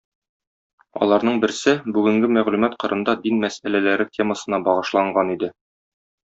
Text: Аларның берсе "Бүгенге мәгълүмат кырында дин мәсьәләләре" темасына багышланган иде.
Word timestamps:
Аларның 1.05 1.37
берсе 1.43 1.73
"Бүгенге 1.99 2.31
мәгълүмат 2.39 2.79
кырында 2.85 3.17
дин 3.27 3.39
мәсьәләләре" 3.45 4.11
темасына 4.19 4.63
багышланган 4.71 5.35
иде. 5.39 5.55